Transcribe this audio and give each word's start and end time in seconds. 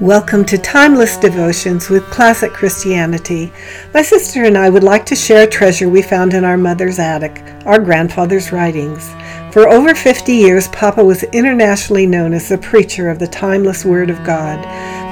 Welcome 0.00 0.44
to 0.46 0.58
Timeless 0.58 1.16
Devotions 1.16 1.88
with 1.88 2.04
Classic 2.10 2.52
Christianity. 2.52 3.50
My 3.94 4.02
sister 4.02 4.44
and 4.44 4.58
I 4.58 4.68
would 4.68 4.84
like 4.84 5.06
to 5.06 5.16
share 5.16 5.44
a 5.44 5.50
treasure 5.50 5.88
we 5.88 6.02
found 6.02 6.34
in 6.34 6.44
our 6.44 6.58
mother's 6.58 6.98
attic, 6.98 7.42
our 7.64 7.78
grandfather's 7.78 8.52
writings. 8.52 9.10
For 9.54 9.70
over 9.70 9.94
50 9.94 10.34
years, 10.34 10.68
Papa 10.68 11.02
was 11.02 11.22
internationally 11.22 12.06
known 12.06 12.34
as 12.34 12.46
the 12.46 12.58
preacher 12.58 13.08
of 13.08 13.18
the 13.18 13.26
timeless 13.26 13.86
Word 13.86 14.10
of 14.10 14.22
God. 14.22 14.62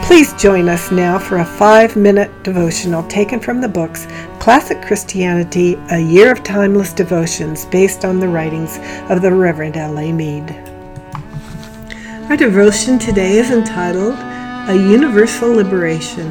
Please 0.05 0.35
join 0.35 0.69
us 0.69 0.91
now 0.91 1.19
for 1.19 1.39
a 1.39 1.47
five 1.47 1.97
minute 1.97 2.31
devotional 2.43 3.09
taken 3.09 3.41
from 3.41 3.63
the 3.63 3.69
books 3.69 4.07
Classic 4.39 4.83
Christianity, 4.83 5.79
A 5.93 5.99
Year 5.99 6.31
of 6.31 6.45
Timeless 6.45 6.93
Devotions, 6.93 7.65
based 7.65 8.05
on 8.05 8.21
the 8.21 8.29
writings 8.29 8.79
of 9.09 9.23
the 9.23 9.33
Reverend 9.33 9.79
L.A. 9.79 10.13
Mead. 10.13 10.51
Our 12.29 12.37
devotion 12.37 12.99
today 12.99 13.39
is 13.39 13.51
entitled 13.51 14.34
a 14.67 14.75
universal 14.75 15.53
liberation. 15.53 16.31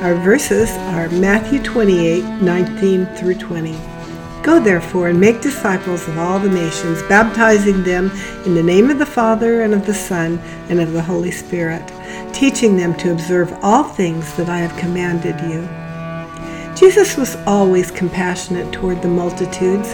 Our 0.00 0.14
verses 0.14 0.70
are 0.70 1.10
Matthew 1.10 1.62
28 1.62 2.24
19 2.40 3.04
through 3.14 3.34
20. 3.34 3.72
Go 4.42 4.58
therefore 4.58 5.08
and 5.08 5.20
make 5.20 5.42
disciples 5.42 6.08
of 6.08 6.16
all 6.16 6.38
the 6.38 6.48
nations, 6.48 7.02
baptizing 7.02 7.82
them 7.82 8.10
in 8.46 8.54
the 8.54 8.62
name 8.62 8.88
of 8.88 8.98
the 8.98 9.04
Father 9.04 9.60
and 9.60 9.74
of 9.74 9.84
the 9.84 9.92
Son 9.92 10.38
and 10.70 10.80
of 10.80 10.92
the 10.92 11.02
Holy 11.02 11.30
Spirit, 11.30 11.86
teaching 12.32 12.74
them 12.74 12.94
to 12.94 13.12
observe 13.12 13.52
all 13.62 13.84
things 13.84 14.34
that 14.36 14.48
I 14.48 14.60
have 14.60 14.80
commanded 14.80 15.38
you. 15.42 15.68
Jesus 16.74 17.18
was 17.18 17.36
always 17.46 17.90
compassionate 17.90 18.72
toward 18.72 19.02
the 19.02 19.08
multitudes. 19.08 19.92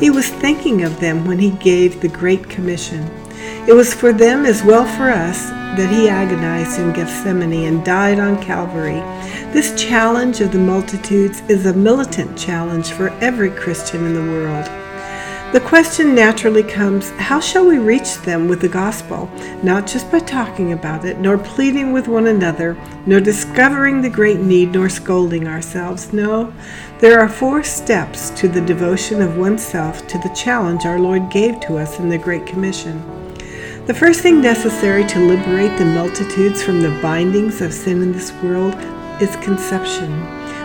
He 0.00 0.08
was 0.08 0.30
thinking 0.30 0.84
of 0.84 1.00
them 1.00 1.26
when 1.26 1.38
he 1.38 1.50
gave 1.50 2.00
the 2.00 2.08
Great 2.08 2.48
Commission. 2.48 3.04
It 3.68 3.74
was 3.74 3.92
for 3.92 4.12
them 4.12 4.44
as 4.44 4.62
well 4.62 4.84
for 4.84 5.10
us 5.10 5.50
that 5.76 5.90
he 5.90 6.08
agonized 6.08 6.78
in 6.78 6.92
Gethsemane 6.92 7.66
and 7.66 7.84
died 7.84 8.18
on 8.18 8.42
Calvary. 8.42 9.00
This 9.52 9.80
challenge 9.80 10.40
of 10.40 10.52
the 10.52 10.58
multitudes 10.58 11.42
is 11.48 11.66
a 11.66 11.72
militant 11.72 12.38
challenge 12.38 12.90
for 12.90 13.08
every 13.20 13.50
Christian 13.50 14.04
in 14.06 14.14
the 14.14 14.32
world. 14.32 14.66
The 15.52 15.60
question 15.60 16.14
naturally 16.14 16.64
comes 16.64 17.10
how 17.10 17.40
shall 17.40 17.66
we 17.66 17.78
reach 17.78 18.16
them 18.18 18.48
with 18.48 18.60
the 18.60 18.68
gospel? 18.68 19.30
Not 19.62 19.86
just 19.86 20.10
by 20.10 20.18
talking 20.18 20.72
about 20.72 21.04
it, 21.04 21.18
nor 21.18 21.38
pleading 21.38 21.92
with 21.92 22.08
one 22.08 22.26
another, 22.26 22.76
nor 23.06 23.20
discovering 23.20 24.02
the 24.02 24.10
great 24.10 24.40
need, 24.40 24.72
nor 24.72 24.88
scolding 24.88 25.46
ourselves. 25.46 26.12
No, 26.12 26.52
there 26.98 27.20
are 27.20 27.28
four 27.28 27.62
steps 27.62 28.30
to 28.30 28.48
the 28.48 28.60
devotion 28.60 29.22
of 29.22 29.38
oneself 29.38 30.06
to 30.08 30.18
the 30.18 30.34
challenge 30.34 30.84
our 30.84 30.98
Lord 30.98 31.30
gave 31.30 31.60
to 31.60 31.78
us 31.78 32.00
in 32.00 32.08
the 32.08 32.18
Great 32.18 32.44
Commission. 32.44 33.15
The 33.86 33.94
first 33.94 34.20
thing 34.20 34.40
necessary 34.40 35.06
to 35.06 35.20
liberate 35.20 35.78
the 35.78 35.84
multitudes 35.84 36.60
from 36.60 36.82
the 36.82 36.98
bindings 37.00 37.60
of 37.60 37.72
sin 37.72 38.02
in 38.02 38.10
this 38.10 38.32
world 38.42 38.74
is 39.22 39.36
conception. 39.36 40.10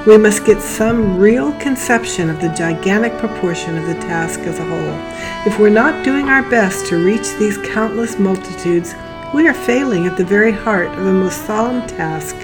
We 0.07 0.17
must 0.17 0.43
get 0.43 0.59
some 0.59 1.19
real 1.19 1.51
conception 1.59 2.31
of 2.31 2.41
the 2.41 2.49
gigantic 2.49 3.15
proportion 3.19 3.77
of 3.77 3.85
the 3.85 3.93
task 3.93 4.39
as 4.39 4.57
a 4.57 4.65
whole. 4.65 5.45
If 5.45 5.59
we're 5.59 5.69
not 5.69 6.03
doing 6.03 6.29
our 6.29 6.41
best 6.49 6.87
to 6.87 7.05
reach 7.05 7.35
these 7.37 7.59
countless 7.59 8.17
multitudes, 8.17 8.95
we 9.35 9.47
are 9.47 9.53
failing 9.53 10.07
at 10.07 10.17
the 10.17 10.25
very 10.25 10.51
heart 10.51 10.89
of 10.97 11.05
the 11.05 11.13
most 11.13 11.45
solemn 11.45 11.87
task 11.87 12.35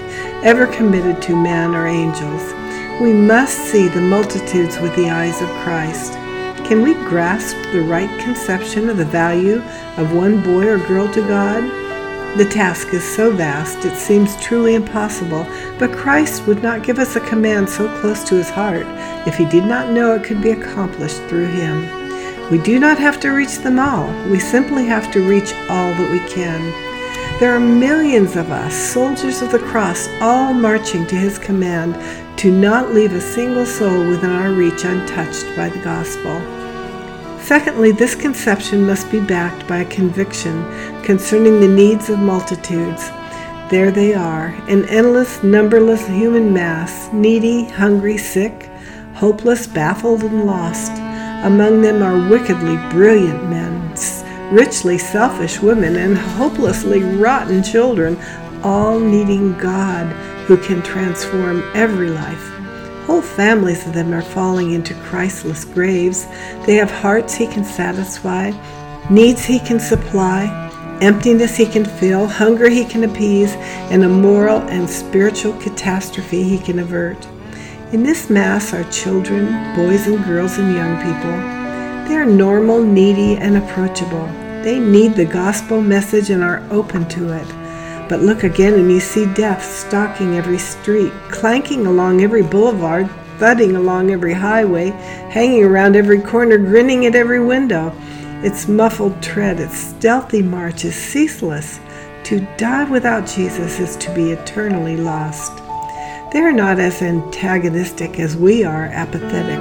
ever 0.44 0.68
committed 0.68 1.20
to 1.22 1.34
man 1.34 1.74
or 1.74 1.88
angels. 1.88 2.52
We 3.02 3.12
must 3.12 3.58
see 3.72 3.88
the 3.88 4.00
multitudes 4.00 4.78
with 4.78 4.94
the 4.94 5.10
eyes 5.10 5.42
of 5.42 5.48
Christ. 5.64 6.12
Can 6.68 6.82
we 6.82 6.92
grasp 6.92 7.56
the 7.72 7.80
right 7.80 8.10
conception 8.20 8.90
of 8.90 8.98
the 8.98 9.04
value 9.06 9.62
of 9.96 10.12
one 10.12 10.42
boy 10.42 10.68
or 10.68 10.76
girl 10.86 11.10
to 11.14 11.26
God? 11.26 11.62
The 12.36 12.44
task 12.44 12.92
is 12.92 13.02
so 13.02 13.34
vast 13.34 13.86
it 13.86 13.96
seems 13.96 14.38
truly 14.38 14.74
impossible, 14.74 15.46
but 15.78 15.96
Christ 15.96 16.46
would 16.46 16.62
not 16.62 16.82
give 16.82 16.98
us 16.98 17.16
a 17.16 17.20
command 17.20 17.70
so 17.70 17.88
close 18.02 18.22
to 18.24 18.34
his 18.34 18.50
heart 18.50 18.84
if 19.26 19.34
he 19.34 19.46
did 19.46 19.64
not 19.64 19.92
know 19.92 20.14
it 20.14 20.24
could 20.24 20.42
be 20.42 20.50
accomplished 20.50 21.22
through 21.22 21.46
him. 21.46 21.88
We 22.50 22.58
do 22.58 22.78
not 22.78 22.98
have 22.98 23.18
to 23.20 23.30
reach 23.30 23.56
them 23.60 23.78
all, 23.78 24.12
we 24.28 24.38
simply 24.38 24.84
have 24.84 25.10
to 25.12 25.26
reach 25.26 25.54
all 25.70 25.94
that 25.94 26.10
we 26.12 26.20
can. 26.28 26.60
There 27.40 27.56
are 27.56 27.60
millions 27.60 28.36
of 28.36 28.50
us, 28.50 28.74
soldiers 28.74 29.40
of 29.40 29.52
the 29.52 29.58
cross, 29.58 30.06
all 30.20 30.52
marching 30.52 31.06
to 31.06 31.16
his 31.16 31.38
command 31.38 31.94
to 32.38 32.52
not 32.52 32.92
leave 32.92 33.14
a 33.14 33.22
single 33.22 33.64
soul 33.64 34.06
within 34.06 34.32
our 34.32 34.52
reach 34.52 34.84
untouched 34.84 35.46
by 35.56 35.70
the 35.70 35.78
gospel. 35.78 36.57
Secondly, 37.48 37.92
this 37.92 38.14
conception 38.14 38.86
must 38.86 39.10
be 39.10 39.20
backed 39.20 39.66
by 39.66 39.78
a 39.78 39.90
conviction 39.90 40.62
concerning 41.02 41.60
the 41.60 41.66
needs 41.66 42.10
of 42.10 42.18
multitudes. 42.18 43.08
There 43.70 43.90
they 43.90 44.12
are, 44.12 44.48
an 44.68 44.86
endless, 44.90 45.42
numberless 45.42 46.06
human 46.08 46.52
mass, 46.52 47.10
needy, 47.10 47.64
hungry, 47.64 48.18
sick, 48.18 48.64
hopeless, 49.14 49.66
baffled, 49.66 50.24
and 50.24 50.44
lost. 50.44 50.92
Among 51.42 51.80
them 51.80 52.02
are 52.02 52.28
wickedly 52.28 52.76
brilliant 52.90 53.48
men, 53.48 53.94
richly 54.52 54.98
selfish 54.98 55.58
women, 55.62 55.96
and 55.96 56.18
hopelessly 56.18 57.02
rotten 57.02 57.62
children, 57.62 58.18
all 58.62 59.00
needing 59.00 59.56
God 59.56 60.04
who 60.44 60.58
can 60.58 60.82
transform 60.82 61.62
every 61.74 62.10
life. 62.10 62.57
Whole 63.08 63.22
families 63.22 63.86
of 63.86 63.94
them 63.94 64.12
are 64.12 64.20
falling 64.20 64.72
into 64.72 64.92
Christless 64.96 65.64
graves. 65.64 66.26
They 66.66 66.74
have 66.74 66.90
hearts 66.90 67.34
he 67.34 67.46
can 67.46 67.64
satisfy, 67.64 68.52
needs 69.08 69.46
he 69.46 69.58
can 69.60 69.80
supply, 69.80 70.44
emptiness 71.00 71.56
he 71.56 71.64
can 71.64 71.86
fill, 71.86 72.26
hunger 72.26 72.68
he 72.68 72.84
can 72.84 73.04
appease, 73.04 73.54
and 73.90 74.04
a 74.04 74.08
moral 74.10 74.58
and 74.68 74.90
spiritual 74.90 75.54
catastrophe 75.54 76.42
he 76.42 76.58
can 76.58 76.80
avert. 76.80 77.26
In 77.94 78.02
this 78.02 78.28
mass 78.28 78.74
are 78.74 78.84
children, 78.90 79.46
boys 79.74 80.06
and 80.06 80.22
girls, 80.26 80.58
and 80.58 80.74
young 80.74 80.98
people. 80.98 81.32
They 82.06 82.16
are 82.20 82.26
normal, 82.26 82.84
needy, 82.84 83.38
and 83.38 83.56
approachable. 83.56 84.26
They 84.62 84.78
need 84.78 85.14
the 85.14 85.24
gospel 85.24 85.80
message 85.80 86.28
and 86.28 86.42
are 86.44 86.62
open 86.70 87.08
to 87.08 87.32
it. 87.32 87.57
But 88.08 88.20
look 88.20 88.42
again 88.42 88.74
and 88.74 88.90
you 88.90 89.00
see 89.00 89.26
death 89.34 89.62
stalking 89.64 90.36
every 90.36 90.58
street, 90.58 91.12
clanking 91.30 91.86
along 91.86 92.22
every 92.22 92.42
boulevard, 92.42 93.10
thudding 93.38 93.76
along 93.76 94.10
every 94.10 94.32
highway, 94.32 94.90
hanging 95.30 95.64
around 95.64 95.94
every 95.94 96.20
corner, 96.20 96.58
grinning 96.58 97.06
at 97.06 97.14
every 97.14 97.40
window. 97.40 97.94
Its 98.42 98.66
muffled 98.68 99.22
tread, 99.22 99.60
its 99.60 99.76
stealthy 99.76 100.42
march 100.42 100.84
is 100.84 100.94
ceaseless. 100.94 101.80
To 102.24 102.46
die 102.56 102.84
without 102.84 103.26
Jesus 103.26 103.78
is 103.78 103.96
to 103.96 104.14
be 104.14 104.32
eternally 104.32 104.96
lost. 104.96 105.52
They 106.32 106.40
are 106.40 106.52
not 106.52 106.78
as 106.78 107.00
antagonistic 107.00 108.18
as 108.20 108.36
we 108.36 108.64
are 108.64 108.84
apathetic. 108.84 109.58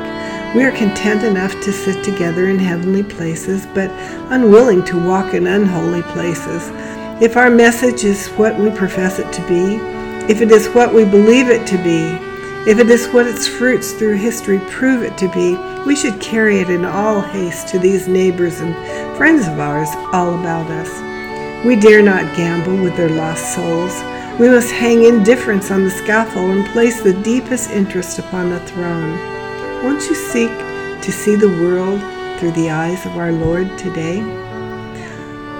We 0.56 0.64
are 0.64 0.72
content 0.72 1.24
enough 1.24 1.52
to 1.64 1.72
sit 1.72 2.04
together 2.04 2.50
in 2.50 2.60
heavenly 2.60 3.04
places, 3.04 3.66
but 3.74 3.90
unwilling 4.32 4.84
to 4.86 5.06
walk 5.06 5.34
in 5.34 5.48
unholy 5.48 6.02
places. 6.04 6.70
If 7.20 7.36
our 7.36 7.50
message 7.50 8.04
is 8.04 8.28
what 8.38 8.60
we 8.60 8.70
profess 8.70 9.18
it 9.18 9.34
to 9.34 9.42
be, 9.48 9.78
if 10.32 10.40
it 10.40 10.52
is 10.52 10.68
what 10.68 10.94
we 10.94 11.04
believe 11.04 11.50
it 11.50 11.66
to 11.66 11.78
be, 11.78 12.16
if 12.70 12.78
it 12.78 12.92
is 12.92 13.08
what 13.08 13.26
its 13.26 13.48
fruits 13.48 13.94
through 13.94 14.18
history 14.18 14.60
prove 14.70 15.02
it 15.02 15.18
to 15.18 15.28
be, 15.30 15.58
we 15.84 15.96
should 15.96 16.22
carry 16.22 16.60
it 16.60 16.70
in 16.70 16.86
all 16.86 17.22
haste 17.22 17.70
to 17.70 17.80
these 17.80 18.08
neighbors 18.08 18.60
and 18.60 19.18
friends 19.18 19.48
of 19.48 19.60
ours 19.60 19.90
all 20.14 20.40
about 20.40 20.70
us. 20.70 21.66
We 21.66 21.76
dare 21.76 22.04
not 22.04 22.38
gamble 22.38 22.78
with 22.84 22.96
their 22.96 23.10
lost 23.10 23.56
souls. 23.56 24.00
We 24.40 24.50
must 24.50 24.72
hang 24.72 25.04
indifference 25.04 25.72
on 25.72 25.86
the 25.86 25.90
scaffold 25.90 26.52
and 26.52 26.68
place 26.68 27.02
the 27.02 27.20
deepest 27.24 27.72
interest 27.72 28.20
upon 28.20 28.52
the 28.52 28.60
throne. 28.60 29.18
Won't 29.84 30.08
you 30.08 30.14
seek 30.14 30.52
to 31.02 31.12
see 31.12 31.36
the 31.36 31.48
world 31.48 32.00
through 32.40 32.52
the 32.52 32.70
eyes 32.70 33.08
of 33.08 33.18
our 33.18 33.32
Lord 33.32 33.76
today? 33.76 34.22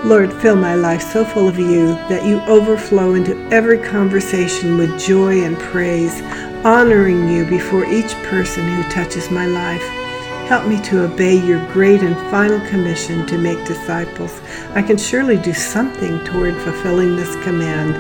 Lord, 0.06 0.32
fill 0.32 0.56
my 0.56 0.76
life 0.76 1.02
so 1.02 1.26
full 1.26 1.48
of 1.48 1.58
you 1.58 1.96
that 2.08 2.24
you 2.24 2.40
overflow 2.42 3.16
into 3.16 3.36
every 3.52 3.80
conversation 3.80 4.78
with 4.78 5.00
joy 5.00 5.44
and 5.44 5.58
praise, 5.58 6.22
honoring 6.64 7.28
you 7.28 7.46
before 7.46 7.84
each 7.86 8.14
person 8.24 8.68
who 8.68 8.84
touches 8.90 9.32
my 9.32 9.48
life. 9.48 9.82
Help 10.48 10.68
me 10.68 10.80
to 10.84 11.04
obey 11.04 11.36
your 11.36 11.66
great 11.74 12.04
and 12.04 12.16
final 12.32 12.60
commission 12.70 13.26
to 13.26 13.38
make 13.38 13.66
disciples. 13.66 14.40
I 14.76 14.82
can 14.82 14.98
surely 14.98 15.36
do 15.36 15.54
something 15.54 16.24
toward 16.26 16.56
fulfilling 16.58 17.16
this 17.16 17.36
command. 17.44 17.96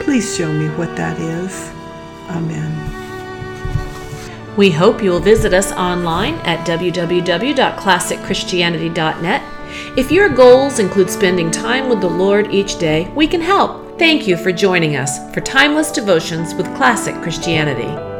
Please 0.00 0.36
show 0.36 0.52
me 0.52 0.68
what 0.70 0.94
that 0.96 1.18
is. 1.18 1.70
Amen. 2.28 2.70
We 4.56 4.70
hope 4.70 5.02
you 5.02 5.10
will 5.10 5.20
visit 5.20 5.54
us 5.54 5.72
online 5.72 6.34
at 6.40 6.66
www.classicchristianity.net 6.66 9.55
if 9.96 10.10
your 10.10 10.28
goals 10.28 10.78
include 10.78 11.10
spending 11.10 11.50
time 11.50 11.88
with 11.88 12.00
the 12.00 12.08
Lord 12.08 12.52
each 12.52 12.78
day, 12.78 13.10
we 13.14 13.26
can 13.26 13.40
help. 13.40 13.98
Thank 13.98 14.26
you 14.26 14.36
for 14.36 14.52
joining 14.52 14.96
us 14.96 15.32
for 15.32 15.40
Timeless 15.40 15.90
Devotions 15.90 16.54
with 16.54 16.66
Classic 16.76 17.14
Christianity. 17.22 18.15